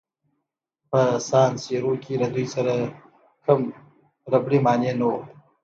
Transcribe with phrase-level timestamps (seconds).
[0.89, 2.73] په سان سیرو کې له دوی سره
[3.45, 3.61] کوم
[4.31, 5.19] ربړي مانع نه وو.